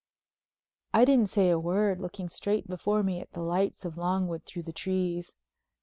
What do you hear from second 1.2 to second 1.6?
say a